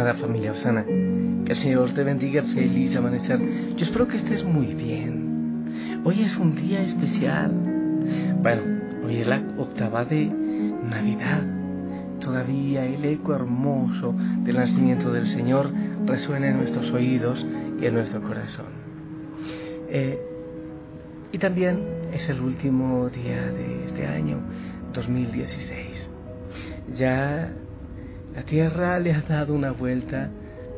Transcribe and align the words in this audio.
Amada 0.00 0.14
familia 0.14 0.52
Osana, 0.52 0.82
que 0.86 1.52
el 1.52 1.58
Señor 1.58 1.92
te 1.92 2.02
bendiga, 2.04 2.42
feliz 2.42 2.96
amanecer. 2.96 3.38
Yo 3.76 3.84
espero 3.84 4.08
que 4.08 4.16
estés 4.16 4.42
muy 4.42 4.72
bien. 4.72 6.00
Hoy 6.04 6.22
es 6.22 6.38
un 6.38 6.54
día 6.54 6.80
especial. 6.80 7.52
Bueno, 8.40 8.62
hoy 9.04 9.16
es 9.16 9.26
la 9.26 9.42
octava 9.58 10.06
de 10.06 10.24
Navidad. 10.24 11.42
Todavía 12.18 12.86
el 12.86 13.04
eco 13.04 13.34
hermoso 13.34 14.14
del 14.42 14.56
nacimiento 14.56 15.12
del 15.12 15.26
Señor 15.28 15.70
resuena 16.06 16.48
en 16.48 16.56
nuestros 16.56 16.90
oídos 16.92 17.46
y 17.78 17.84
en 17.84 17.92
nuestro 17.92 18.22
corazón. 18.22 18.68
Eh, 19.90 20.18
y 21.30 21.36
también 21.36 21.78
es 22.10 22.26
el 22.30 22.40
último 22.40 23.10
día 23.10 23.52
de 23.52 23.84
este 23.84 24.06
año 24.06 24.38
2016. 24.94 26.10
Ya 26.96 27.52
la 28.34 28.42
Tierra 28.42 28.98
le 29.00 29.12
ha 29.12 29.22
dado 29.22 29.54
una 29.54 29.72
vuelta 29.72 30.30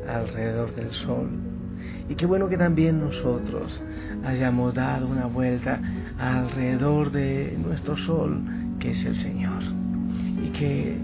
alrededor 0.07 0.73
del 0.73 0.91
Sol. 0.91 1.29
Y 2.09 2.15
qué 2.15 2.25
bueno 2.25 2.49
que 2.49 2.57
también 2.57 2.99
nosotros 2.99 3.81
hayamos 4.25 4.73
dado 4.73 5.07
una 5.07 5.27
vuelta 5.27 5.79
alrededor 6.17 7.11
de 7.11 7.55
nuestro 7.63 7.95
Sol, 7.95 8.41
que 8.79 8.91
es 8.91 9.05
el 9.05 9.19
Señor. 9.19 9.61
Y 10.43 10.49
que 10.49 10.97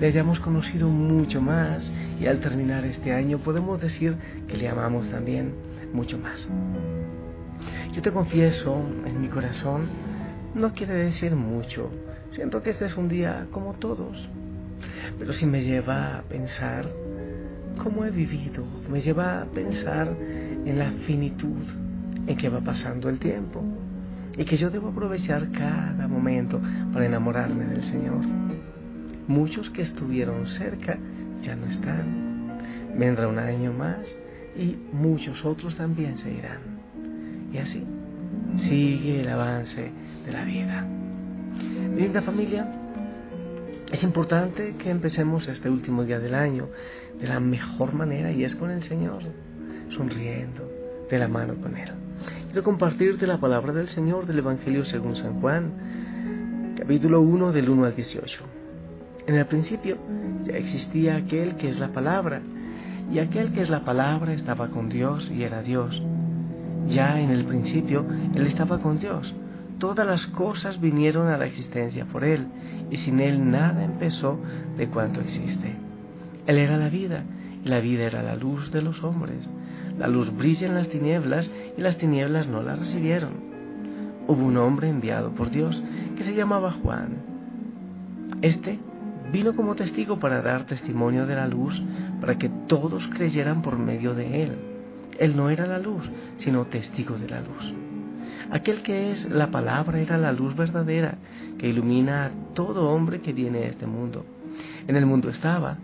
le 0.00 0.06
hayamos 0.06 0.40
conocido 0.40 0.88
mucho 0.88 1.40
más 1.40 1.92
y 2.20 2.26
al 2.26 2.40
terminar 2.40 2.84
este 2.84 3.12
año 3.12 3.38
podemos 3.38 3.80
decir 3.80 4.16
que 4.48 4.56
le 4.56 4.68
amamos 4.68 5.08
también 5.10 5.52
mucho 5.92 6.18
más. 6.18 6.48
Yo 7.92 8.00
te 8.00 8.10
confieso, 8.10 8.82
en 9.06 9.20
mi 9.20 9.28
corazón, 9.28 9.86
no 10.54 10.72
quiere 10.72 10.94
decir 10.94 11.36
mucho. 11.36 11.90
Siento 12.30 12.62
que 12.62 12.70
este 12.70 12.86
es 12.86 12.96
un 12.96 13.08
día 13.08 13.46
como 13.50 13.74
todos 13.74 14.28
pero 15.22 15.34
sí 15.34 15.46
me 15.46 15.62
lleva 15.62 16.18
a 16.18 16.22
pensar 16.22 16.84
cómo 17.80 18.04
he 18.04 18.10
vivido, 18.10 18.64
me 18.90 19.00
lleva 19.00 19.42
a 19.42 19.44
pensar 19.44 20.08
en 20.18 20.76
la 20.76 20.90
finitud 21.06 21.62
en 22.26 22.36
que 22.36 22.48
va 22.48 22.60
pasando 22.60 23.08
el 23.08 23.20
tiempo 23.20 23.62
y 24.36 24.44
que 24.44 24.56
yo 24.56 24.68
debo 24.68 24.88
aprovechar 24.88 25.48
cada 25.52 26.08
momento 26.08 26.60
para 26.92 27.06
enamorarme 27.06 27.66
del 27.66 27.84
Señor. 27.84 28.18
Muchos 29.28 29.70
que 29.70 29.82
estuvieron 29.82 30.48
cerca 30.48 30.98
ya 31.40 31.54
no 31.54 31.66
están. 31.66 32.58
Vendrá 32.98 33.28
un 33.28 33.38
año 33.38 33.72
más 33.72 34.00
y 34.56 34.76
muchos 34.92 35.44
otros 35.44 35.76
también 35.76 36.18
se 36.18 36.32
irán. 36.32 36.62
Y 37.52 37.58
así 37.58 37.84
sigue 38.56 39.20
el 39.20 39.28
avance 39.28 39.88
de 40.26 40.32
la 40.32 40.42
vida. 40.42 40.84
Linda 41.96 42.22
familia, 42.22 42.66
es 43.92 44.02
importante 44.04 44.74
que 44.78 44.90
empecemos 44.90 45.46
este 45.48 45.68
último 45.68 46.04
día 46.04 46.18
del 46.18 46.34
año 46.34 46.70
de 47.20 47.28
la 47.28 47.40
mejor 47.40 47.92
manera 47.92 48.32
y 48.32 48.42
es 48.42 48.54
con 48.54 48.70
el 48.70 48.82
Señor, 48.84 49.22
sonriendo 49.90 50.66
de 51.10 51.18
la 51.18 51.28
mano 51.28 51.56
con 51.56 51.76
Él. 51.76 51.90
Quiero 52.46 52.64
compartirte 52.64 53.26
la 53.26 53.38
palabra 53.38 53.74
del 53.74 53.88
Señor 53.88 54.26
del 54.26 54.38
Evangelio 54.38 54.86
según 54.86 55.14
San 55.14 55.40
Juan, 55.42 56.74
capítulo 56.78 57.20
1 57.20 57.52
del 57.52 57.68
1 57.68 57.84
al 57.84 57.94
18. 57.94 58.42
En 59.26 59.34
el 59.34 59.44
principio 59.44 59.98
ya 60.44 60.56
existía 60.56 61.16
aquel 61.16 61.56
que 61.56 61.68
es 61.68 61.78
la 61.78 61.92
palabra, 61.92 62.40
y 63.12 63.18
aquel 63.18 63.52
que 63.52 63.60
es 63.60 63.68
la 63.68 63.84
palabra 63.84 64.32
estaba 64.32 64.68
con 64.68 64.88
Dios 64.88 65.30
y 65.30 65.42
era 65.42 65.60
Dios. 65.62 66.02
Ya 66.86 67.20
en 67.20 67.30
el 67.30 67.44
principio 67.44 68.06
Él 68.34 68.46
estaba 68.46 68.78
con 68.78 68.98
Dios 68.98 69.34
todas 69.78 70.06
las 70.06 70.26
cosas 70.28 70.80
vinieron 70.80 71.28
a 71.28 71.36
la 71.36 71.46
existencia 71.46 72.04
por 72.06 72.24
Él, 72.24 72.46
y 72.90 72.96
sin 72.98 73.20
Él 73.20 73.50
nada 73.50 73.84
empezó 73.84 74.38
de 74.76 74.88
cuanto 74.88 75.20
existe. 75.20 75.74
Él 76.46 76.58
era 76.58 76.76
la 76.76 76.88
vida, 76.88 77.24
y 77.64 77.68
la 77.68 77.80
vida 77.80 78.04
era 78.04 78.22
la 78.22 78.36
luz 78.36 78.70
de 78.72 78.82
los 78.82 79.02
hombres. 79.02 79.48
La 79.98 80.08
luz 80.08 80.34
brilla 80.36 80.66
en 80.66 80.74
las 80.74 80.88
tinieblas, 80.88 81.50
y 81.76 81.80
las 81.80 81.98
tinieblas 81.98 82.48
no 82.48 82.62
la 82.62 82.76
recibieron. 82.76 83.52
Hubo 84.28 84.44
un 84.44 84.56
hombre 84.56 84.88
enviado 84.88 85.32
por 85.32 85.50
Dios 85.50 85.82
que 86.16 86.24
se 86.24 86.34
llamaba 86.34 86.72
Juan. 86.82 87.16
Este 88.40 88.78
vino 89.32 89.56
como 89.56 89.74
testigo 89.74 90.18
para 90.18 90.42
dar 90.42 90.66
testimonio 90.66 91.26
de 91.26 91.34
la 91.34 91.46
luz, 91.46 91.80
para 92.20 92.36
que 92.38 92.50
todos 92.68 93.08
creyeran 93.08 93.62
por 93.62 93.78
medio 93.78 94.14
de 94.14 94.42
él. 94.42 94.56
Él 95.18 95.36
no 95.36 95.50
era 95.50 95.66
la 95.66 95.78
luz, 95.78 96.08
sino 96.36 96.66
testigo 96.66 97.16
de 97.16 97.28
la 97.28 97.40
luz. 97.40 97.74
Aquel 98.50 98.82
que 98.82 99.12
es 99.12 99.28
la 99.30 99.50
palabra 99.50 100.00
era 100.00 100.18
la 100.18 100.32
luz 100.32 100.56
verdadera 100.56 101.18
que 101.58 101.68
ilumina 101.68 102.26
a 102.26 102.30
todo 102.54 102.90
hombre 102.90 103.20
que 103.20 103.32
viene 103.32 103.58
a 103.58 103.68
este 103.68 103.86
mundo. 103.86 104.24
En 104.86 104.96
el 104.96 105.06
mundo 105.06 105.30
estaba. 105.30 105.78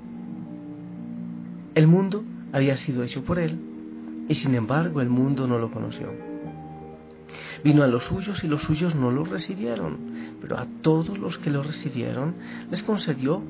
El 1.75 1.87
mundo 1.87 2.25
había 2.53 2.77
sido 2.77 3.03
hecho 3.03 3.25
por 3.25 3.39
él 3.39 3.59
y 4.29 4.35
sin 4.35 4.55
embargo 4.55 5.01
el 5.01 5.09
mundo 5.09 5.47
no 5.47 5.59
lo 5.59 5.71
conoció. 5.71 6.13
Vino 7.63 7.83
a 7.83 7.87
los 7.87 8.05
suyos 8.05 8.43
y 8.45 8.49
los 8.49 8.63
suyos 8.63 8.95
no 8.95 9.11
lo 9.11 9.25
recibieron, 9.25 9.99
pero 10.41 10.59
a 10.59 10.67
todos 10.83 11.19
los 11.19 11.39
que 11.39 11.51
lo 11.51 11.63
recibieron 11.63 12.35
les 12.71 12.83
concedió 12.83 13.43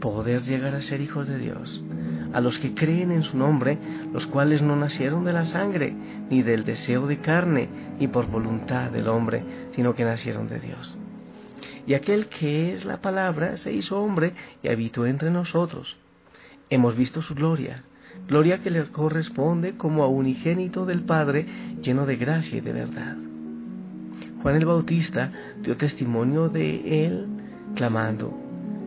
poder 0.00 0.42
llegar 0.42 0.74
a 0.74 0.82
ser 0.82 1.00
hijos 1.00 1.26
de 1.26 1.38
Dios 1.38 1.84
a 2.32 2.40
los 2.40 2.58
que 2.58 2.74
creen 2.74 3.10
en 3.10 3.22
su 3.22 3.36
nombre, 3.36 3.78
los 4.12 4.26
cuales 4.26 4.62
no 4.62 4.76
nacieron 4.76 5.24
de 5.24 5.32
la 5.32 5.46
sangre, 5.46 5.94
ni 6.30 6.42
del 6.42 6.64
deseo 6.64 7.06
de 7.06 7.18
carne, 7.18 7.68
ni 7.98 8.08
por 8.08 8.26
voluntad 8.26 8.90
del 8.90 9.08
hombre, 9.08 9.42
sino 9.72 9.94
que 9.94 10.04
nacieron 10.04 10.48
de 10.48 10.60
Dios. 10.60 10.96
Y 11.86 11.94
aquel 11.94 12.26
que 12.26 12.72
es 12.72 12.84
la 12.84 13.00
palabra 13.00 13.56
se 13.56 13.72
hizo 13.72 14.02
hombre 14.02 14.34
y 14.62 14.68
habitó 14.68 15.06
entre 15.06 15.30
nosotros. 15.30 15.96
Hemos 16.70 16.96
visto 16.96 17.22
su 17.22 17.34
gloria, 17.34 17.84
gloria 18.26 18.60
que 18.60 18.70
le 18.70 18.88
corresponde 18.88 19.76
como 19.76 20.02
a 20.02 20.08
unigénito 20.08 20.84
del 20.84 21.02
Padre, 21.02 21.46
lleno 21.82 22.04
de 22.04 22.16
gracia 22.16 22.58
y 22.58 22.60
de 22.60 22.72
verdad. 22.72 23.16
Juan 24.42 24.56
el 24.56 24.66
Bautista 24.66 25.32
dio 25.62 25.76
testimonio 25.76 26.48
de 26.48 27.06
él, 27.06 27.26
clamando, 27.74 28.47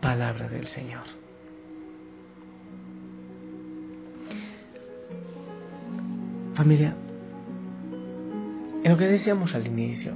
palabra 0.00 0.48
del 0.48 0.66
Señor. 0.66 1.04
Familia, 6.54 6.94
en 8.82 8.90
lo 8.90 8.96
que 8.96 9.06
decíamos 9.06 9.54
al 9.54 9.66
inicio, 9.66 10.14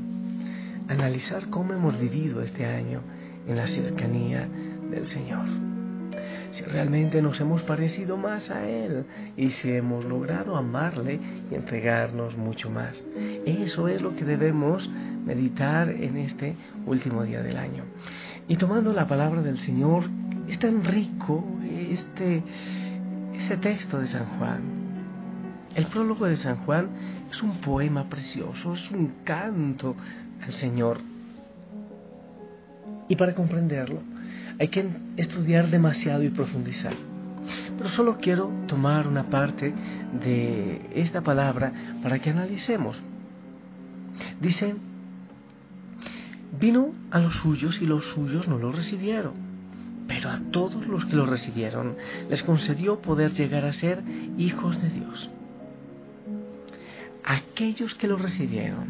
analizar 0.89 1.51
cómo 1.51 1.75
hemos 1.75 2.01
vivido 2.01 2.43
este 2.43 2.65
año 2.65 3.03
en 3.47 3.57
la 3.57 3.67
cercanía 3.67 4.49
del 4.91 5.07
Señor. 5.07 5.47
Si 6.53 6.65
realmente 6.65 7.23
nos 7.23 7.41
hemos 7.41 7.63
parecido 7.63 8.17
más 8.17 8.51
a 8.51 8.69
Él 8.69 9.05
y 9.37 9.51
si 9.51 9.71
hemos 9.71 10.05
logrado 10.05 10.57
amarle 10.57 11.21
y 11.51 11.55
entregarnos 11.55 12.37
mucho 12.37 12.71
más. 12.71 13.03
Eso 13.47 13.89
es 13.89 14.03
lo 14.03 14.17
que 14.17 14.25
debemos 14.25 14.89
meditar 15.25 15.91
en 15.91 16.17
este 16.17 16.57
último 16.87 17.23
día 17.23 17.43
del 17.43 17.57
año. 17.57 17.85
Y 18.51 18.57
tomando 18.57 18.93
la 18.93 19.07
palabra 19.07 19.43
del 19.43 19.61
Señor, 19.61 20.03
es 20.49 20.59
tan 20.59 20.83
rico 20.83 21.45
este, 21.63 22.43
ese 23.33 23.57
texto 23.59 24.01
de 24.01 24.09
San 24.09 24.27
Juan. 24.27 24.61
El 25.77 25.87
prólogo 25.87 26.27
de 26.27 26.37
San 26.37 26.57
Juan 26.65 26.89
es 27.31 27.41
un 27.45 27.61
poema 27.61 28.09
precioso, 28.09 28.75
es 28.75 28.91
un 28.91 29.13
canto 29.23 29.95
al 30.43 30.51
Señor. 30.51 30.99
Y 33.07 33.15
para 33.15 33.37
comprenderlo 33.37 34.01
hay 34.59 34.67
que 34.67 34.85
estudiar 35.17 35.69
demasiado 35.69 36.25
y 36.25 36.31
profundizar. 36.31 36.95
Pero 37.79 37.89
solo 37.91 38.19
quiero 38.19 38.51
tomar 38.67 39.07
una 39.07 39.31
parte 39.31 39.73
de 40.25 40.91
esta 40.97 41.21
palabra 41.21 41.73
para 42.03 42.19
que 42.19 42.31
analicemos. 42.31 43.01
Dice 44.41 44.75
Vino 46.59 46.93
a 47.11 47.21
los 47.21 47.37
suyos 47.37 47.81
y 47.81 47.87
los 47.87 48.05
suyos 48.07 48.49
no 48.49 48.59
lo 48.59 48.73
recibieron. 48.73 49.33
Pero 50.09 50.31
a 50.31 50.41
todos 50.51 50.87
los 50.87 51.05
que 51.05 51.15
lo 51.15 51.27
recibieron 51.27 51.97
les 52.29 52.43
concedió 52.43 53.01
poder 53.01 53.33
llegar 53.33 53.65
a 53.65 53.73
ser 53.73 54.03
hijos 54.39 54.81
de 54.83 54.91
Dios. 54.91 55.31
Aquellos 57.25 57.95
que 57.95 58.09
lo 58.09 58.17
recibieron, 58.17 58.89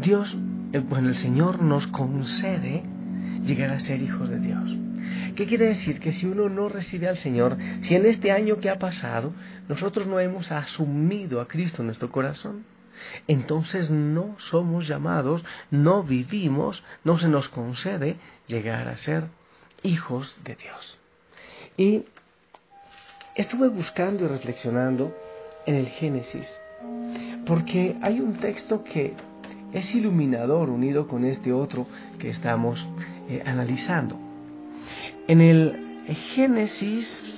Dios, 0.00 0.36
eh, 0.72 0.80
bueno, 0.80 1.08
el 1.08 1.16
Señor 1.16 1.62
nos 1.62 1.86
concede 1.86 2.82
llegar 3.44 3.70
a 3.70 3.80
ser 3.80 4.02
hijos 4.02 4.28
de 4.28 4.38
Dios. 4.38 4.76
¿Qué 5.34 5.46
quiere 5.46 5.66
decir? 5.66 6.00
Que 6.00 6.12
si 6.12 6.26
uno 6.26 6.48
no 6.48 6.68
recibe 6.68 7.08
al 7.08 7.16
Señor, 7.16 7.56
si 7.80 7.94
en 7.94 8.04
este 8.04 8.32
año 8.32 8.58
que 8.58 8.70
ha 8.70 8.78
pasado 8.78 9.32
nosotros 9.68 10.06
no 10.06 10.20
hemos 10.20 10.52
asumido 10.52 11.40
a 11.40 11.48
Cristo 11.48 11.82
en 11.82 11.86
nuestro 11.86 12.10
corazón, 12.10 12.64
entonces 13.26 13.90
no 13.90 14.36
somos 14.38 14.86
llamados, 14.86 15.44
no 15.70 16.02
vivimos, 16.02 16.82
no 17.04 17.18
se 17.18 17.28
nos 17.28 17.48
concede 17.48 18.16
llegar 18.46 18.88
a 18.88 18.96
ser 18.96 19.28
hijos 19.82 20.36
de 20.44 20.56
Dios. 20.56 20.98
Y 21.76 22.04
estuve 23.34 23.68
buscando 23.68 24.24
y 24.24 24.28
reflexionando 24.28 25.14
en 25.66 25.74
el 25.74 25.88
Génesis, 25.88 26.60
porque 27.46 27.96
hay 28.02 28.20
un 28.20 28.34
texto 28.34 28.82
que 28.84 29.14
es 29.72 29.94
iluminador 29.94 30.70
unido 30.70 31.06
con 31.06 31.24
este 31.24 31.52
otro 31.52 31.86
que 32.18 32.30
estamos 32.30 32.86
eh, 33.28 33.42
analizando. 33.44 34.18
En 35.26 35.40
el 35.40 36.06
Génesis, 36.34 37.37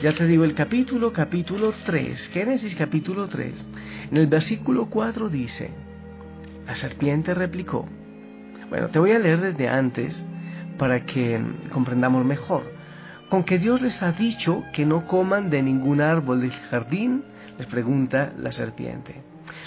ya 0.00 0.12
te 0.12 0.26
digo 0.26 0.44
el 0.44 0.54
capítulo, 0.54 1.12
capítulo 1.12 1.72
3, 1.84 2.28
Génesis 2.28 2.74
capítulo 2.76 3.28
3, 3.28 3.64
en 4.10 4.16
el 4.16 4.26
versículo 4.26 4.86
4 4.86 5.28
dice, 5.28 5.70
la 6.66 6.74
serpiente 6.74 7.34
replicó, 7.34 7.86
bueno, 8.68 8.88
te 8.88 8.98
voy 8.98 9.12
a 9.12 9.18
leer 9.18 9.40
desde 9.40 9.68
antes 9.68 10.14
para 10.78 11.04
que 11.06 11.40
comprendamos 11.70 12.24
mejor. 12.24 12.62
Con 13.28 13.44
que 13.44 13.58
Dios 13.58 13.80
les 13.80 14.02
ha 14.02 14.12
dicho 14.12 14.62
que 14.72 14.84
no 14.84 15.06
coman 15.06 15.50
de 15.50 15.62
ningún 15.62 16.00
árbol 16.00 16.42
del 16.42 16.52
jardín, 16.52 17.24
les 17.58 17.66
pregunta 17.66 18.32
la 18.36 18.52
serpiente. 18.52 19.22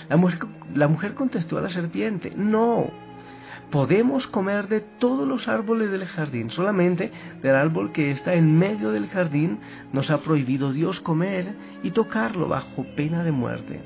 La 0.09 0.17
mujer, 0.17 0.39
la 0.73 0.87
mujer 0.87 1.13
contestó 1.13 1.57
a 1.57 1.61
la 1.61 1.69
serpiente, 1.69 2.33
no, 2.35 2.89
podemos 3.71 4.27
comer 4.27 4.67
de 4.67 4.81
todos 4.81 5.27
los 5.27 5.47
árboles 5.47 5.91
del 5.91 6.05
jardín, 6.05 6.49
solamente 6.49 7.11
del 7.41 7.55
árbol 7.55 7.91
que 7.91 8.11
está 8.11 8.33
en 8.33 8.57
medio 8.57 8.91
del 8.91 9.07
jardín 9.07 9.59
nos 9.91 10.09
ha 10.09 10.19
prohibido 10.19 10.71
Dios 10.71 11.01
comer 11.01 11.53
y 11.83 11.91
tocarlo 11.91 12.47
bajo 12.47 12.85
pena 12.95 13.23
de 13.23 13.31
muerte. 13.31 13.81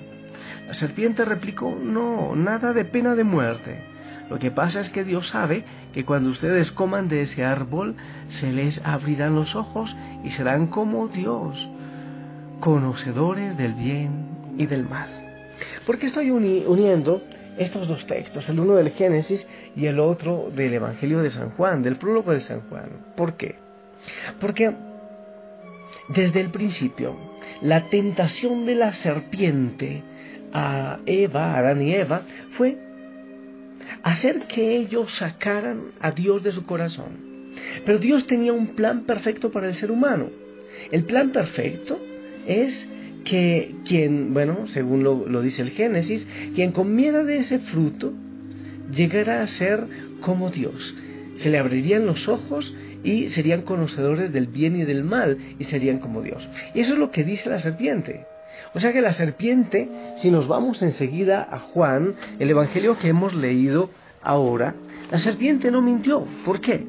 La 0.68 0.74
serpiente 0.74 1.25
replicó, 1.25 1.75
no, 1.75 2.36
nada 2.36 2.74
de 2.74 2.86
pena 2.86 3.16
de 3.16 3.24
muerte. 3.24 3.83
Lo 4.30 4.39
que 4.39 4.51
pasa 4.51 4.80
es 4.80 4.89
que 4.89 5.04
Dios 5.04 5.28
sabe 5.28 5.66
que 5.92 6.06
cuando 6.06 6.30
ustedes 6.30 6.72
coman 6.72 7.10
de 7.10 7.24
ese 7.24 7.44
árbol 7.44 7.95
se 8.30 8.54
les 8.54 8.81
abrirán 8.86 9.36
los 9.36 9.56
ojos 9.56 9.95
y 10.24 10.30
serán 10.30 10.68
como 10.68 11.10
Dios, 11.10 11.69
conocedores 12.62 13.57
del 13.57 13.74
bien 13.74 14.56
y 14.57 14.68
del 14.68 14.88
mal. 14.88 15.10
¿Por 15.86 15.98
qué 15.98 16.06
estoy 16.06 16.31
uniendo 16.31 17.22
estos 17.57 17.88
dos 17.88 18.06
textos, 18.06 18.48
el 18.50 18.59
uno 18.59 18.75
del 18.75 18.92
Génesis 18.92 19.45
y 19.75 19.86
el 19.86 20.00
otro 20.00 20.50
del 20.56 20.74
Evangelio 20.74 21.19
de 21.19 21.31
San 21.31 21.51
Juan, 21.51 21.83
del 21.83 21.98
prólogo 21.98 22.31
de 22.31 22.39
San 22.39 22.62
Juan? 22.69 22.89
¿Por 23.15 23.36
qué? 23.36 23.56
Porque 24.39 24.74
desde 26.09 26.42
el 26.42 26.50
principio 26.50 27.15
la 27.62 27.89
tentación 27.89 28.65
de 28.65 28.75
la 28.75 28.94
serpiente 28.94 30.03
a 30.53 31.00
Eva, 31.06 31.53
a 31.53 31.57
Adán 31.59 31.81
y 31.81 31.94
Eva, 31.94 32.24
fue 32.51 32.77
hacer 34.04 34.47
que 34.47 34.75
ellos 34.75 35.12
sacaran 35.13 35.92
a 36.00 36.12
Dios 36.12 36.44
de 36.44 36.51
su 36.51 36.65
corazón. 36.65 37.31
Pero 37.86 38.00
Dios 38.00 38.27
tenía 38.27 38.54
un 38.54 38.75
plan 38.75 39.01
perfecto 39.01 39.51
para 39.51 39.68
el 39.68 39.75
ser 39.75 39.92
humano. 39.92 40.30
El 40.89 41.04
plan 41.04 41.31
perfecto 41.31 42.00
es 42.47 42.88
que 43.23 43.75
quien, 43.85 44.33
bueno, 44.33 44.68
según 44.68 45.03
lo, 45.03 45.41
dice 45.41 45.62
el 45.62 45.71
Génesis, 45.71 46.25
quien 46.56 46.71
comiera 46.71 47.23
de 47.23 47.38
ese 47.38 47.59
fruto 47.59 48.13
llegara 48.91 49.41
a 49.41 49.47
ser 49.47 49.85
como 50.21 50.50
Dios. 50.50 50.95
Se 51.35 51.50
le 51.50 51.57
abrirían 51.57 52.06
los 52.06 52.27
ojos 52.27 52.75
y 53.03 53.29
serían 53.29 53.62
conocedores 53.62 54.31
del 54.31 54.47
bien 54.47 54.75
y 54.79 54.83
del 54.83 55.03
mal 55.03 55.38
y 55.59 55.63
serían 55.65 56.00
como 56.00 56.21
Dios. 56.21 56.47
Y 56.73 56.81
eso 56.81 56.94
es 56.94 57.00
lo 57.00 57.12
que 57.12 57.23
dice 57.23 57.50
la 57.50 57.59
serpiente. 57.59 58.25
O 58.73 58.79
sea 58.79 58.94
que 58.94 59.01
la 59.01 59.13
serpiente, 59.13 59.89
si 60.15 60.29
nos 60.29 60.47
vamos 60.47 60.81
enseguida 60.81 61.47
a 61.50 61.59
Juan, 61.59 62.15
el 62.39 62.50
Evangelio 62.50 62.97
que 62.97 63.09
hemos 63.09 63.33
leído 63.33 63.89
ahora, 64.21 64.75
la 65.09 65.18
serpiente 65.18 65.71
no 65.71 65.81
mintió. 65.81 66.25
¿Por 66.45 66.62
qué? 66.62 66.85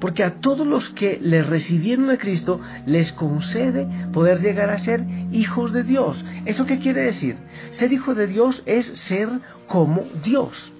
Porque 0.00 0.24
a 0.24 0.40
todos 0.40 0.66
los 0.66 0.90
que 0.90 1.18
le 1.20 1.42
recibieron 1.42 2.10
a 2.10 2.18
Cristo 2.18 2.60
les 2.86 3.12
concede 3.12 3.86
poder 4.12 4.40
llegar 4.40 4.70
a 4.70 4.78
ser 4.78 5.04
hijos 5.32 5.72
de 5.72 5.82
Dios. 5.82 6.24
¿Eso 6.44 6.66
qué 6.66 6.78
quiere 6.78 7.02
decir? 7.02 7.36
Ser 7.70 7.92
hijo 7.92 8.14
de 8.14 8.26
Dios 8.26 8.62
es 8.66 8.86
ser 8.86 9.28
como 9.66 10.02
Dios, 10.22 10.72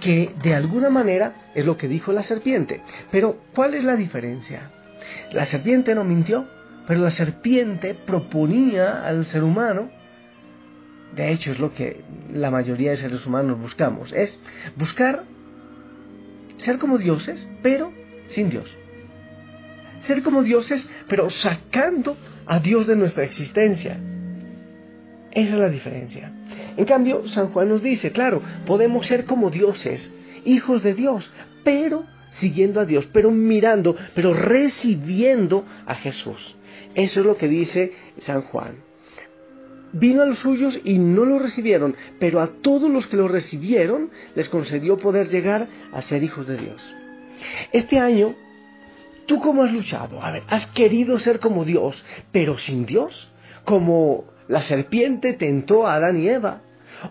que 0.00 0.32
de 0.42 0.54
alguna 0.54 0.90
manera 0.90 1.34
es 1.54 1.66
lo 1.66 1.76
que 1.76 1.88
dijo 1.88 2.12
la 2.12 2.22
serpiente. 2.22 2.82
Pero, 3.10 3.38
¿cuál 3.54 3.74
es 3.74 3.84
la 3.84 3.96
diferencia? 3.96 4.70
La 5.32 5.44
serpiente 5.44 5.94
no 5.94 6.04
mintió, 6.04 6.46
pero 6.86 7.00
la 7.00 7.10
serpiente 7.10 7.94
proponía 7.94 9.06
al 9.06 9.24
ser 9.26 9.44
humano, 9.44 9.90
de 11.14 11.32
hecho 11.32 11.50
es 11.50 11.58
lo 11.58 11.72
que 11.72 12.02
la 12.32 12.50
mayoría 12.50 12.90
de 12.90 12.96
seres 12.96 13.26
humanos 13.26 13.60
buscamos, 13.60 14.12
es 14.12 14.38
buscar 14.76 15.24
ser 16.56 16.78
como 16.78 16.98
dioses, 16.98 17.48
pero 17.62 17.92
sin 18.28 18.50
Dios. 18.50 18.76
Ser 20.00 20.22
como 20.22 20.42
dioses, 20.42 20.88
pero 21.08 21.28
sacando 21.30 22.16
a 22.46 22.60
Dios 22.60 22.86
de 22.86 22.96
nuestra 22.96 23.24
existencia. 23.24 23.98
Esa 25.30 25.54
es 25.54 25.60
la 25.60 25.68
diferencia. 25.68 26.32
En 26.76 26.84
cambio, 26.84 27.28
San 27.28 27.48
Juan 27.48 27.68
nos 27.68 27.82
dice, 27.82 28.12
claro, 28.12 28.42
podemos 28.66 29.06
ser 29.06 29.24
como 29.24 29.50
dioses, 29.50 30.12
hijos 30.44 30.82
de 30.82 30.94
Dios, 30.94 31.30
pero 31.64 32.04
siguiendo 32.30 32.80
a 32.80 32.84
Dios, 32.84 33.08
pero 33.12 33.30
mirando, 33.30 33.96
pero 34.14 34.32
recibiendo 34.32 35.64
a 35.86 35.94
Jesús. 35.94 36.56
Eso 36.94 37.20
es 37.20 37.26
lo 37.26 37.36
que 37.36 37.48
dice 37.48 37.92
San 38.18 38.42
Juan. 38.42 38.76
Vino 39.92 40.22
a 40.22 40.26
los 40.26 40.40
suyos 40.40 40.78
y 40.84 40.98
no 40.98 41.24
lo 41.24 41.38
recibieron, 41.38 41.96
pero 42.18 42.40
a 42.40 42.48
todos 42.48 42.90
los 42.90 43.06
que 43.06 43.16
lo 43.16 43.26
recibieron 43.26 44.10
les 44.34 44.48
concedió 44.48 44.98
poder 44.98 45.28
llegar 45.28 45.66
a 45.92 46.02
ser 46.02 46.22
hijos 46.22 46.46
de 46.46 46.58
Dios. 46.58 46.96
Este 47.72 47.98
año, 47.98 48.34
¿tú 49.26 49.40
cómo 49.40 49.62
has 49.62 49.72
luchado? 49.72 50.22
A 50.22 50.30
ver, 50.30 50.42
¿has 50.48 50.66
querido 50.68 51.18
ser 51.18 51.38
como 51.38 51.64
Dios, 51.64 52.04
pero 52.32 52.58
sin 52.58 52.86
Dios? 52.86 53.32
Como 53.64 54.24
la 54.48 54.62
serpiente 54.62 55.34
tentó 55.34 55.86
a 55.86 55.94
Adán 55.94 56.16
y 56.16 56.28
Eva. 56.28 56.62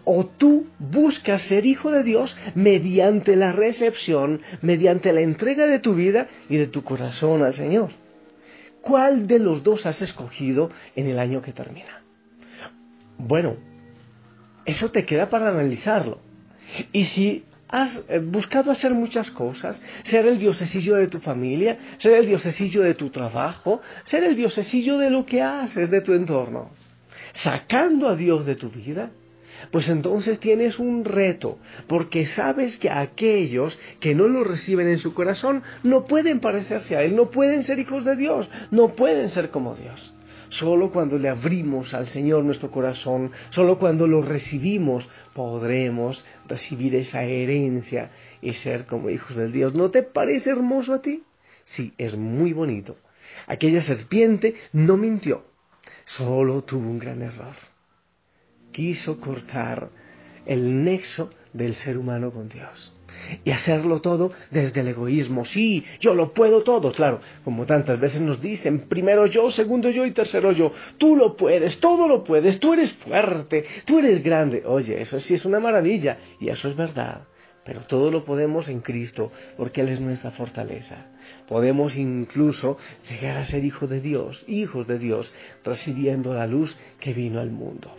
O 0.03 0.25
tú 0.25 0.67
buscas 0.79 1.43
ser 1.43 1.65
hijo 1.65 1.91
de 1.91 2.03
Dios 2.03 2.37
mediante 2.55 3.35
la 3.35 3.51
recepción, 3.51 4.41
mediante 4.61 5.13
la 5.13 5.21
entrega 5.21 5.67
de 5.67 5.79
tu 5.79 5.93
vida 5.93 6.27
y 6.49 6.57
de 6.57 6.67
tu 6.67 6.83
corazón 6.83 7.43
al 7.43 7.53
Señor. 7.53 7.91
¿Cuál 8.81 9.27
de 9.27 9.39
los 9.39 9.63
dos 9.63 9.85
has 9.85 10.01
escogido 10.01 10.71
en 10.95 11.07
el 11.07 11.19
año 11.19 11.41
que 11.41 11.53
termina? 11.53 12.01
Bueno, 13.17 13.55
eso 14.65 14.91
te 14.91 15.05
queda 15.05 15.29
para 15.29 15.49
analizarlo. 15.49 16.19
Y 16.91 17.05
si 17.05 17.45
has 17.69 18.05
eh, 18.07 18.19
buscado 18.19 18.71
hacer 18.71 18.93
muchas 18.93 19.31
cosas, 19.31 19.83
ser 20.03 20.25
el 20.25 20.39
diosesillo 20.39 20.95
de 20.95 21.07
tu 21.07 21.19
familia, 21.19 21.77
ser 21.97 22.13
el 22.13 22.25
diosesillo 22.25 22.81
de 22.83 22.93
tu 22.93 23.09
trabajo, 23.09 23.81
ser 24.03 24.23
el 24.23 24.35
diosesillo 24.35 24.97
de 24.97 25.09
lo 25.09 25.25
que 25.25 25.41
haces, 25.41 25.89
de 25.89 26.01
tu 26.01 26.13
entorno, 26.13 26.71
sacando 27.33 28.07
a 28.07 28.15
Dios 28.15 28.45
de 28.45 28.55
tu 28.55 28.69
vida, 28.69 29.11
pues 29.71 29.89
entonces 29.89 30.39
tienes 30.39 30.79
un 30.79 31.03
reto, 31.03 31.57
porque 31.87 32.25
sabes 32.25 32.77
que 32.77 32.89
aquellos 32.89 33.77
que 33.99 34.15
no 34.15 34.27
lo 34.27 34.43
reciben 34.43 34.87
en 34.87 34.99
su 34.99 35.13
corazón 35.13 35.63
no 35.83 36.05
pueden 36.05 36.39
parecerse 36.39 36.95
a 36.95 37.01
Él, 37.01 37.15
no 37.15 37.31
pueden 37.31 37.63
ser 37.63 37.79
hijos 37.79 38.05
de 38.05 38.15
Dios, 38.15 38.49
no 38.71 38.95
pueden 38.95 39.29
ser 39.29 39.49
como 39.49 39.75
Dios. 39.75 40.16
Solo 40.49 40.91
cuando 40.91 41.17
le 41.17 41.29
abrimos 41.29 41.93
al 41.93 42.07
Señor 42.07 42.43
nuestro 42.43 42.71
corazón, 42.71 43.31
solo 43.49 43.79
cuando 43.79 44.07
lo 44.07 44.21
recibimos, 44.21 45.09
podremos 45.33 46.25
recibir 46.47 46.95
esa 46.95 47.23
herencia 47.23 48.11
y 48.41 48.53
ser 48.53 48.85
como 48.85 49.09
hijos 49.09 49.35
de 49.35 49.51
Dios. 49.51 49.73
¿No 49.75 49.91
te 49.91 50.03
parece 50.03 50.51
hermoso 50.51 50.93
a 50.93 51.01
ti? 51.01 51.23
Sí, 51.65 51.93
es 51.97 52.17
muy 52.17 52.53
bonito. 52.53 52.97
Aquella 53.45 53.81
serpiente 53.81 54.55
no 54.71 54.97
mintió, 54.97 55.43
solo 56.05 56.63
tuvo 56.63 56.89
un 56.89 56.99
gran 56.99 57.21
error 57.21 57.55
quiso 58.77 59.19
cortar 59.19 59.89
el 60.45 60.83
nexo 60.83 61.31
del 61.51 61.73
ser 61.73 61.97
humano 61.97 62.31
con 62.31 62.47
Dios. 62.47 62.93
Y 63.43 63.51
hacerlo 63.51 64.01
todo 64.01 64.31
desde 64.51 64.81
el 64.81 64.89
egoísmo. 64.89 65.45
Sí, 65.45 65.83
yo 65.99 66.13
lo 66.13 66.33
puedo 66.33 66.63
todo, 66.63 66.91
claro, 66.91 67.19
como 67.43 67.65
tantas 67.65 67.99
veces 67.99 68.21
nos 68.21 68.41
dicen, 68.41 68.87
primero 68.87 69.25
yo, 69.25 69.51
segundo 69.51 69.89
yo 69.89 70.05
y 70.05 70.11
tercero 70.11 70.51
yo. 70.51 70.71
Tú 70.97 71.15
lo 71.15 71.35
puedes, 71.35 71.79
todo 71.79 72.07
lo 72.07 72.23
puedes, 72.23 72.59
tú 72.59 72.73
eres 72.73 72.93
fuerte, 72.93 73.65
tú 73.85 73.99
eres 73.99 74.23
grande. 74.23 74.63
Oye, 74.65 75.01
eso 75.01 75.19
sí 75.19 75.33
es 75.33 75.45
una 75.45 75.59
maravilla 75.59 76.17
y 76.39 76.49
eso 76.49 76.67
es 76.67 76.75
verdad. 76.75 77.21
Pero 77.67 77.81
todo 77.81 78.11
lo 78.11 78.23
podemos 78.23 78.69
en 78.69 78.79
Cristo, 78.79 79.29
porque 79.57 79.81
Él 79.81 79.89
es 79.89 79.99
nuestra 79.99 80.31
fortaleza. 80.31 81.07
Podemos 81.49 81.97
incluso 81.97 82.77
llegar 83.09 83.35
a 83.35 83.45
ser 83.45 83.65
hijos 83.65 83.89
de 83.89 83.99
Dios, 83.99 84.45
hijos 84.47 84.87
de 84.87 84.97
Dios, 84.97 85.33
recibiendo 85.65 86.33
la 86.33 86.47
luz 86.47 86.77
que 87.01 87.13
vino 87.13 87.41
al 87.41 87.51
mundo. 87.51 87.93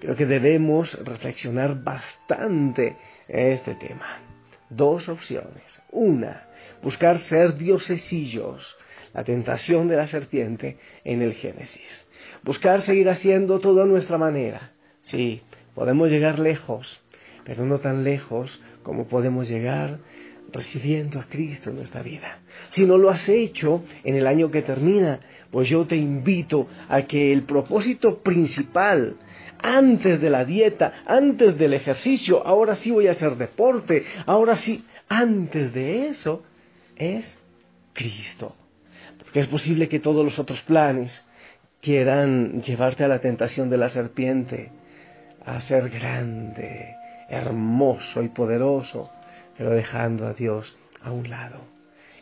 Creo 0.00 0.16
que 0.16 0.26
debemos 0.26 1.02
reflexionar 1.02 1.82
bastante 1.82 2.98
este 3.26 3.74
tema. 3.76 4.35
Dos 4.68 5.08
opciones. 5.08 5.82
Una, 5.90 6.48
buscar 6.82 7.18
ser 7.18 7.56
diosesillos, 7.56 8.76
la 9.14 9.24
tentación 9.24 9.88
de 9.88 9.96
la 9.96 10.06
serpiente 10.06 10.78
en 11.04 11.22
el 11.22 11.34
Génesis. 11.34 12.06
Buscar 12.42 12.80
seguir 12.80 13.08
haciendo 13.08 13.60
todo 13.60 13.82
a 13.82 13.86
nuestra 13.86 14.18
manera. 14.18 14.72
Sí, 15.04 15.42
podemos 15.74 16.10
llegar 16.10 16.38
lejos, 16.38 17.00
pero 17.44 17.64
no 17.64 17.78
tan 17.78 18.02
lejos 18.02 18.60
como 18.82 19.06
podemos 19.06 19.48
llegar 19.48 20.00
recibiendo 20.52 21.20
a 21.20 21.24
Cristo 21.24 21.70
en 21.70 21.76
nuestra 21.76 22.02
vida. 22.02 22.38
Si 22.70 22.84
no 22.86 22.98
lo 22.98 23.10
has 23.10 23.28
hecho 23.28 23.84
en 24.04 24.16
el 24.16 24.26
año 24.26 24.50
que 24.50 24.62
termina, 24.62 25.20
pues 25.50 25.68
yo 25.68 25.86
te 25.86 25.96
invito 25.96 26.68
a 26.88 27.02
que 27.02 27.32
el 27.32 27.42
propósito 27.42 28.18
principal, 28.18 29.16
antes 29.58 30.20
de 30.20 30.30
la 30.30 30.44
dieta, 30.44 31.02
antes 31.06 31.58
del 31.58 31.74
ejercicio, 31.74 32.46
ahora 32.46 32.74
sí 32.74 32.90
voy 32.90 33.08
a 33.08 33.12
hacer 33.12 33.36
deporte, 33.36 34.04
ahora 34.26 34.56
sí, 34.56 34.84
antes 35.08 35.72
de 35.72 36.08
eso, 36.08 36.42
es 36.96 37.40
Cristo. 37.92 38.54
Porque 39.18 39.40
es 39.40 39.46
posible 39.46 39.88
que 39.88 40.00
todos 40.00 40.24
los 40.24 40.38
otros 40.38 40.62
planes 40.62 41.24
quieran 41.80 42.62
llevarte 42.62 43.04
a 43.04 43.08
la 43.08 43.20
tentación 43.20 43.70
de 43.70 43.78
la 43.78 43.88
serpiente, 43.88 44.72
a 45.44 45.60
ser 45.60 45.88
grande, 45.90 46.94
hermoso 47.28 48.22
y 48.22 48.28
poderoso, 48.28 49.10
pero 49.56 49.70
dejando 49.70 50.26
a 50.26 50.32
Dios 50.32 50.76
a 51.02 51.12
un 51.12 51.30
lado. 51.30 51.60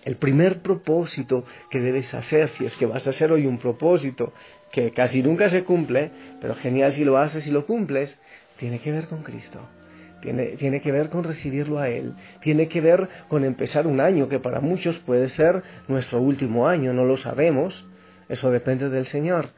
El 0.04 0.16
primer 0.16 0.60
propósito 0.60 1.44
que 1.70 1.80
debes 1.80 2.12
hacer, 2.12 2.48
si 2.48 2.66
es 2.66 2.76
que 2.76 2.86
vas 2.86 3.06
a 3.06 3.10
hacer 3.10 3.32
hoy 3.32 3.46
un 3.46 3.58
propósito 3.58 4.34
que 4.70 4.90
casi 4.90 5.22
nunca 5.22 5.48
se 5.48 5.64
cumple, 5.64 6.10
pero 6.40 6.54
genial 6.54 6.92
si 6.92 7.04
lo 7.04 7.16
haces 7.16 7.46
y 7.46 7.50
lo 7.50 7.64
cumples, 7.64 8.20
tiene 8.58 8.80
que 8.80 8.92
ver 8.92 9.08
con 9.08 9.22
Cristo. 9.22 9.60
Tiene, 10.20 10.56
tiene, 10.56 10.80
que 10.80 10.90
ver 10.90 11.10
con 11.10 11.24
recibirlo 11.24 11.78
a 11.78 11.88
Él, 11.88 12.14
tiene 12.40 12.66
que 12.66 12.80
ver 12.80 13.08
con 13.28 13.44
empezar 13.44 13.86
un 13.86 14.00
año 14.00 14.28
que 14.28 14.38
para 14.38 14.60
muchos 14.60 14.98
puede 14.98 15.28
ser 15.28 15.62
nuestro 15.86 16.20
último 16.20 16.66
año, 16.66 16.94
no 16.94 17.04
lo 17.04 17.18
sabemos, 17.18 17.84
eso 18.30 18.50
depende 18.50 18.88
del 18.88 19.04
Señor, 19.04 19.50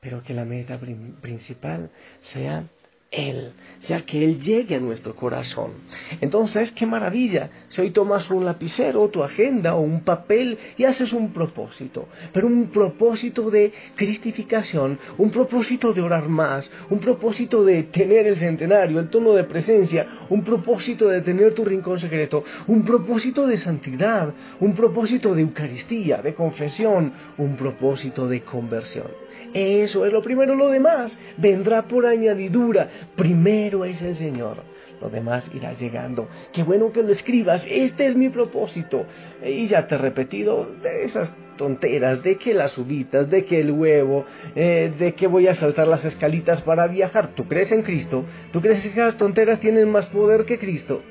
pero 0.00 0.22
que 0.22 0.32
la 0.32 0.44
meta 0.44 0.78
principal 1.20 1.90
sea 2.20 2.64
él, 3.12 3.52
ya 3.82 4.00
que 4.00 4.24
Él 4.24 4.40
llegue 4.40 4.74
a 4.74 4.80
nuestro 4.80 5.14
corazón. 5.14 5.72
Entonces, 6.20 6.72
qué 6.72 6.86
maravilla. 6.86 7.50
Si 7.68 7.80
hoy 7.80 7.90
tomas 7.90 8.28
un 8.30 8.44
lapicero, 8.44 9.08
tu 9.08 9.22
agenda 9.22 9.74
o 9.74 9.80
un 9.80 10.02
papel 10.02 10.58
y 10.78 10.84
haces 10.84 11.12
un 11.12 11.32
propósito, 11.32 12.08
pero 12.32 12.46
un 12.46 12.70
propósito 12.70 13.50
de 13.50 13.72
cristificación, 13.94 14.98
un 15.18 15.30
propósito 15.30 15.92
de 15.92 16.00
orar 16.00 16.28
más, 16.28 16.72
un 16.88 16.98
propósito 16.98 17.64
de 17.64 17.84
tener 17.84 18.26
el 18.26 18.38
centenario, 18.38 18.98
el 18.98 19.10
tono 19.10 19.34
de 19.34 19.44
presencia, 19.44 20.06
un 20.30 20.42
propósito 20.42 21.08
de 21.08 21.20
tener 21.20 21.52
tu 21.52 21.64
rincón 21.64 21.98
secreto, 21.98 22.44
un 22.66 22.84
propósito 22.84 23.46
de 23.46 23.58
santidad, 23.58 24.32
un 24.60 24.74
propósito 24.74 25.34
de 25.34 25.42
Eucaristía, 25.42 26.22
de 26.22 26.34
confesión, 26.34 27.12
un 27.36 27.56
propósito 27.56 28.26
de 28.26 28.40
conversión. 28.42 29.08
Eso 29.54 30.06
es 30.06 30.12
lo 30.12 30.22
primero, 30.22 30.54
lo 30.54 30.68
demás 30.68 31.18
vendrá 31.36 31.86
por 31.86 32.06
añadidura. 32.06 32.88
Primero 33.16 33.84
es 33.84 34.02
el 34.02 34.16
Señor, 34.16 34.58
lo 35.00 35.10
demás 35.10 35.48
irá 35.54 35.72
llegando. 35.72 36.28
Qué 36.52 36.62
bueno 36.62 36.92
que 36.92 37.02
lo 37.02 37.12
escribas, 37.12 37.66
este 37.68 38.06
es 38.06 38.16
mi 38.16 38.28
propósito. 38.28 39.06
Y 39.44 39.66
ya 39.66 39.86
te 39.86 39.94
he 39.94 39.98
repetido 39.98 40.68
de 40.82 41.04
esas 41.04 41.32
tonteras, 41.56 42.22
de 42.22 42.36
que 42.36 42.54
las 42.54 42.76
uvitas, 42.78 43.30
de 43.30 43.44
que 43.44 43.60
el 43.60 43.70
huevo, 43.70 44.24
eh, 44.54 44.92
de 44.98 45.14
que 45.14 45.26
voy 45.26 45.46
a 45.48 45.54
saltar 45.54 45.86
las 45.86 46.04
escalitas 46.04 46.62
para 46.62 46.86
viajar. 46.86 47.34
¿Tú 47.34 47.46
crees 47.46 47.72
en 47.72 47.82
Cristo? 47.82 48.24
¿Tú 48.52 48.60
crees 48.60 48.88
que 48.88 49.00
las 49.00 49.16
tonteras 49.16 49.60
tienen 49.60 49.90
más 49.90 50.06
poder 50.06 50.44
que 50.44 50.58
Cristo? 50.58 51.02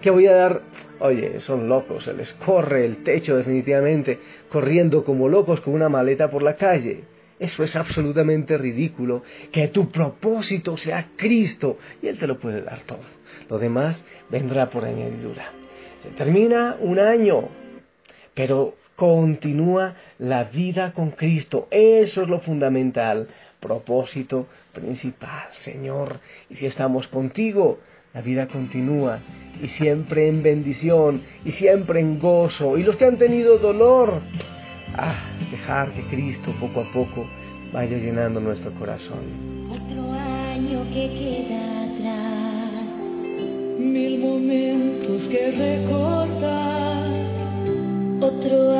que 0.00 0.10
voy 0.10 0.26
a 0.26 0.34
dar, 0.34 0.62
oye, 0.98 1.40
son 1.40 1.68
locos, 1.68 2.04
se 2.04 2.14
les 2.14 2.32
corre 2.34 2.86
el 2.86 3.02
techo 3.02 3.36
definitivamente, 3.36 4.18
corriendo 4.48 5.04
como 5.04 5.28
locos 5.28 5.60
con 5.60 5.74
una 5.74 5.88
maleta 5.88 6.30
por 6.30 6.42
la 6.42 6.56
calle. 6.56 7.04
Eso 7.40 7.64
es 7.64 7.74
absolutamente 7.74 8.58
ridículo. 8.58 9.22
Que 9.50 9.68
tu 9.68 9.88
propósito 9.88 10.76
sea 10.76 11.08
Cristo 11.16 11.78
y 12.02 12.08
Él 12.08 12.18
te 12.18 12.26
lo 12.26 12.38
puede 12.38 12.62
dar 12.62 12.80
todo. 12.80 13.00
Lo 13.48 13.58
demás 13.58 14.04
vendrá 14.28 14.68
por 14.68 14.84
añadidura. 14.84 15.50
Se 16.02 16.10
termina 16.10 16.76
un 16.80 16.98
año, 16.98 17.48
pero 18.34 18.76
continúa 18.94 19.94
la 20.18 20.44
vida 20.44 20.92
con 20.92 21.12
Cristo. 21.12 21.66
Eso 21.70 22.22
es 22.22 22.28
lo 22.28 22.40
fundamental. 22.40 23.28
Propósito 23.58 24.46
principal, 24.72 25.48
Señor. 25.52 26.20
Y 26.50 26.56
si 26.56 26.66
estamos 26.66 27.08
contigo, 27.08 27.78
la 28.12 28.22
vida 28.22 28.48
continúa 28.48 29.20
y 29.62 29.68
siempre 29.68 30.28
en 30.28 30.42
bendición 30.42 31.22
y 31.44 31.52
siempre 31.52 32.00
en 32.00 32.18
gozo. 32.18 32.76
Y 32.76 32.82
los 32.82 32.96
que 32.96 33.06
han 33.06 33.18
tenido 33.18 33.58
dolor, 33.58 34.20
Ah, 35.02 35.14
dejar 35.50 35.94
que 35.94 36.02
Cristo 36.08 36.52
poco 36.60 36.82
a 36.82 36.92
poco 36.92 37.26
vaya 37.72 37.96
llenando 37.96 38.38
nuestro 38.38 38.70
corazón. 38.72 39.20
Otro 39.70 40.12
año 40.12 40.84
que 40.92 41.08
queda 41.20 41.84
atrás, 41.84 42.84
mil 43.78 44.20
momentos 44.20 45.22
que 45.22 45.52
recordar. 45.52 47.08
Otro 48.20 48.72
año, 48.72 48.79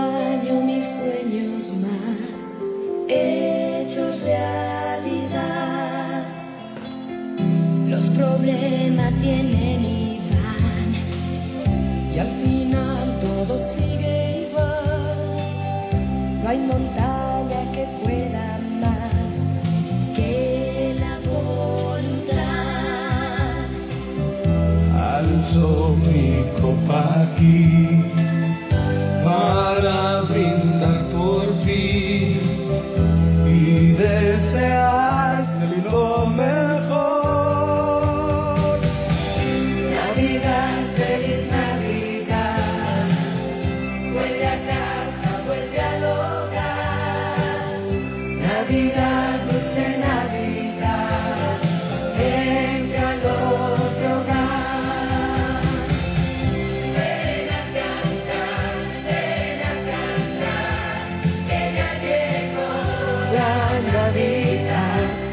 la 63.32 63.80
Navidad. 63.80 65.29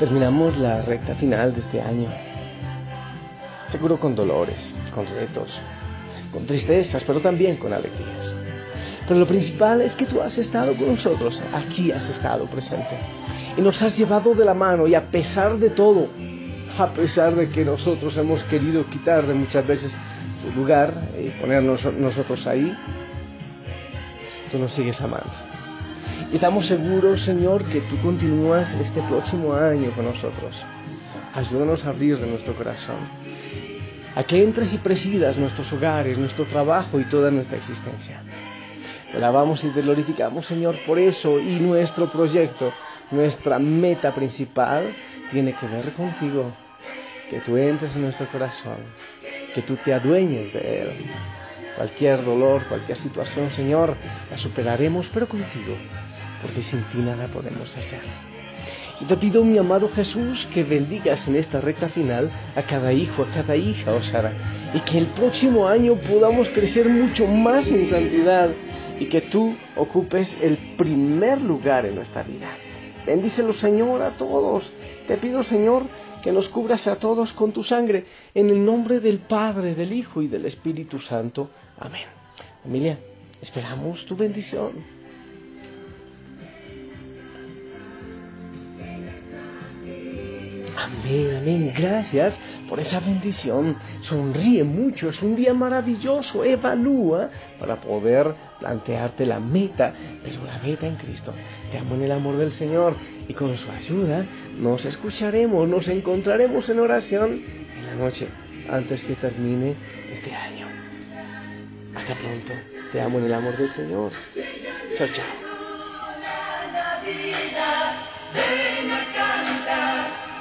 Terminamos 0.00 0.56
la 0.56 0.80
recta 0.80 1.14
final 1.16 1.54
de 1.54 1.60
este 1.60 1.78
año. 1.78 2.08
Seguro 3.68 4.00
con 4.00 4.16
dolores, 4.16 4.56
con 4.94 5.06
retos, 5.06 5.50
con 6.32 6.46
tristezas, 6.46 7.04
pero 7.04 7.20
también 7.20 7.58
con 7.58 7.70
alegrías. 7.74 8.34
Pero 9.06 9.20
lo 9.20 9.26
principal 9.26 9.82
es 9.82 9.94
que 9.94 10.06
tú 10.06 10.22
has 10.22 10.38
estado 10.38 10.74
con 10.74 10.88
nosotros, 10.88 11.38
aquí 11.52 11.92
has 11.92 12.08
estado 12.08 12.46
presente. 12.46 12.96
Y 13.58 13.60
nos 13.60 13.82
has 13.82 13.94
llevado 13.98 14.34
de 14.34 14.46
la 14.46 14.54
mano 14.54 14.86
y 14.86 14.94
a 14.94 15.02
pesar 15.02 15.58
de 15.58 15.68
todo, 15.68 16.08
a 16.78 16.86
pesar 16.94 17.34
de 17.36 17.50
que 17.50 17.62
nosotros 17.62 18.16
hemos 18.16 18.42
querido 18.44 18.86
quitar 18.86 19.26
de 19.26 19.34
muchas 19.34 19.66
veces 19.66 19.92
tu 20.42 20.58
lugar 20.58 20.94
y 21.22 21.28
ponernos 21.38 21.84
nosotros 21.92 22.46
ahí, 22.46 22.74
tú 24.50 24.58
nos 24.58 24.72
sigues 24.72 24.98
amando. 25.02 25.49
Y 26.32 26.36
estamos 26.36 26.66
seguros, 26.66 27.22
Señor, 27.22 27.64
que 27.64 27.80
tú 27.80 27.98
continúas 28.02 28.72
este 28.74 29.02
próximo 29.02 29.52
año 29.52 29.90
con 29.96 30.04
nosotros. 30.04 30.54
Ayúdanos 31.34 31.84
a 31.84 31.88
abrir 31.88 32.20
nuestro 32.20 32.54
corazón, 32.54 32.98
a 34.14 34.22
que 34.22 34.40
entres 34.40 34.72
y 34.72 34.78
presidas 34.78 35.36
nuestros 35.36 35.72
hogares, 35.72 36.18
nuestro 36.18 36.44
trabajo 36.44 37.00
y 37.00 37.04
toda 37.06 37.32
nuestra 37.32 37.56
existencia. 37.56 38.22
Te 39.10 39.16
alabamos 39.16 39.64
y 39.64 39.70
te 39.70 39.82
glorificamos, 39.82 40.46
Señor, 40.46 40.78
por 40.86 41.00
eso 41.00 41.40
y 41.40 41.58
nuestro 41.58 42.12
proyecto, 42.12 42.72
nuestra 43.10 43.58
meta 43.58 44.14
principal 44.14 44.94
tiene 45.32 45.52
que 45.54 45.66
ver 45.66 45.92
contigo. 45.94 46.52
Que 47.28 47.40
tú 47.40 47.56
entres 47.56 47.96
en 47.96 48.02
nuestro 48.02 48.28
corazón, 48.28 48.78
que 49.52 49.62
tú 49.62 49.76
te 49.84 49.92
adueñes 49.92 50.52
de 50.52 50.82
él. 50.82 51.06
Cualquier 51.76 52.24
dolor, 52.24 52.64
cualquier 52.68 52.98
situación, 52.98 53.50
Señor, 53.50 53.96
la 54.30 54.38
superaremos, 54.38 55.08
pero 55.12 55.28
contigo, 55.28 55.74
porque 56.42 56.62
sin 56.62 56.82
ti 56.84 56.98
nada 56.98 57.28
podemos 57.28 57.76
hacer. 57.76 58.00
Y 59.00 59.06
te 59.06 59.16
pido, 59.16 59.42
mi 59.44 59.56
amado 59.56 59.88
Jesús, 59.88 60.46
que 60.52 60.62
bendigas 60.62 61.26
en 61.26 61.36
esta 61.36 61.60
recta 61.60 61.88
final 61.88 62.30
a 62.54 62.62
cada 62.62 62.92
hijo, 62.92 63.22
a 63.22 63.30
cada 63.30 63.56
hija, 63.56 63.92
Osara, 63.92 64.32
y 64.74 64.80
que 64.80 64.98
el 64.98 65.06
próximo 65.06 65.66
año 65.66 65.94
podamos 65.96 66.48
crecer 66.50 66.86
mucho 66.88 67.26
más 67.26 67.66
en 67.66 67.88
santidad 67.88 68.50
y 68.98 69.06
que 69.06 69.22
tú 69.22 69.56
ocupes 69.76 70.36
el 70.42 70.58
primer 70.76 71.40
lugar 71.40 71.86
en 71.86 71.94
nuestra 71.94 72.22
vida. 72.22 72.48
Bendícelo, 73.06 73.54
Señor, 73.54 74.02
a 74.02 74.10
todos. 74.10 74.70
Te 75.06 75.16
pido, 75.16 75.42
Señor, 75.42 75.84
que 76.22 76.32
nos 76.32 76.50
cubras 76.50 76.86
a 76.86 76.96
todos 76.96 77.32
con 77.32 77.52
tu 77.52 77.64
sangre, 77.64 78.04
en 78.34 78.50
el 78.50 78.62
nombre 78.62 79.00
del 79.00 79.20
Padre, 79.20 79.74
del 79.74 79.94
Hijo 79.94 80.20
y 80.20 80.28
del 80.28 80.44
Espíritu 80.44 81.00
Santo. 81.00 81.48
Amén. 81.78 82.04
Familia, 82.62 82.98
esperamos 83.40 84.04
tu 84.04 84.14
bendición. 84.14 84.99
Amén, 90.82 91.36
amén. 91.36 91.72
Gracias 91.76 92.38
por 92.68 92.80
esa 92.80 93.00
bendición. 93.00 93.76
Sonríe 94.00 94.64
mucho. 94.64 95.10
Es 95.10 95.20
un 95.20 95.36
día 95.36 95.52
maravilloso. 95.52 96.42
Evalúa 96.42 97.30
para 97.58 97.76
poder 97.76 98.34
plantearte 98.58 99.26
la 99.26 99.40
meta, 99.40 99.92
pero 100.24 100.44
la 100.44 100.58
meta 100.58 100.86
en 100.86 100.96
Cristo. 100.96 101.34
Te 101.70 101.78
amo 101.78 101.96
en 101.96 102.04
el 102.04 102.12
amor 102.12 102.36
del 102.38 102.52
Señor 102.52 102.96
y 103.28 103.34
con 103.34 103.56
su 103.56 103.70
ayuda 103.70 104.24
nos 104.58 104.84
escucharemos, 104.86 105.68
nos 105.68 105.86
encontraremos 105.88 106.68
en 106.68 106.80
oración 106.80 107.42
en 107.76 107.86
la 107.86 107.94
noche 107.94 108.28
antes 108.70 109.04
que 109.04 109.14
termine 109.16 109.74
este 110.12 110.34
año. 110.34 110.66
Hasta 111.94 112.14
pronto. 112.14 112.52
Te 112.92 113.00
amo 113.00 113.18
en 113.18 113.24
el 113.26 113.34
amor 113.34 113.56
del 113.56 113.70
Señor. 113.70 114.12
Chao, 114.96 115.08
chao. 115.12 115.50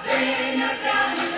Ven 0.07 0.61
a 0.63 1.28